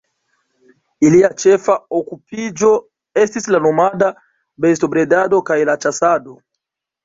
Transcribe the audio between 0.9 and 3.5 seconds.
Ilia ĉefa okupiĝo estis